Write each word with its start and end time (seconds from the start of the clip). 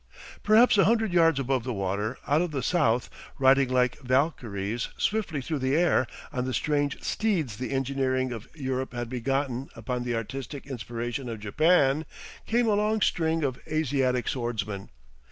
Perhaps 0.41 0.79
a 0.79 0.85
hundred 0.85 1.13
yards 1.13 1.39
above 1.39 1.63
the 1.63 1.73
water, 1.75 2.17
out 2.25 2.41
of 2.41 2.49
the 2.49 2.63
south, 2.63 3.07
riding 3.37 3.69
like 3.69 3.99
Valkyries 3.99 4.87
swiftly 4.97 5.43
through 5.43 5.59
the 5.59 5.75
air 5.75 6.07
on 6.33 6.45
the 6.45 6.55
strange 6.55 6.99
steeds 7.03 7.57
the 7.57 7.69
engineering 7.69 8.31
of 8.31 8.47
Europe 8.55 8.93
had 8.93 9.09
begotten 9.09 9.69
upon 9.75 10.03
the 10.03 10.15
artistic 10.15 10.65
inspiration 10.65 11.29
of 11.29 11.39
Japan, 11.39 12.05
came 12.47 12.65
a 12.67 12.73
long 12.73 12.99
string 12.99 13.43
of 13.43 13.59
Asiatic 13.67 14.27
swordsman. 14.27 14.89